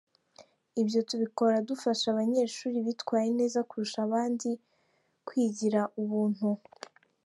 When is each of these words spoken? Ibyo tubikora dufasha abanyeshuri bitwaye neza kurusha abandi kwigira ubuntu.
Ibyo 0.81 0.99
tubikora 1.09 1.55
dufasha 1.69 2.05
abanyeshuri 2.09 2.77
bitwaye 2.87 3.29
neza 3.39 3.59
kurusha 3.69 3.99
abandi 4.07 4.49
kwigira 5.27 5.81
ubuntu. 6.01 6.49